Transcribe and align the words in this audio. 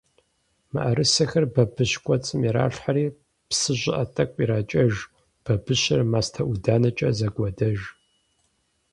МыӀэрысэхэр 0.71 1.45
бабыщ 1.53 1.91
кӀуэцӀым 2.03 2.41
иралъхьэри, 2.47 3.05
псы 3.47 3.73
щӀыӀэ 3.79 4.03
тӀэкӀу 4.13 4.41
иракӀэж, 4.43 4.93
бабыщыр 5.43 6.01
мастэ-ӀуданэкӀэ 6.11 7.09
зэгуадэж. 7.17 7.79